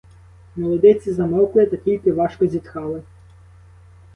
Молодиці 0.55 1.13
замовкли 1.13 1.65
та 1.65 1.77
тільки 1.77 2.11
важко 2.11 2.47
зітхали. 2.47 3.03